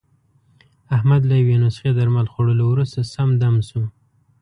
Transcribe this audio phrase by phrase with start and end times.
[0.95, 3.83] احمد له یوې نسخې درمل خوړلو ورسته، سم دم شو.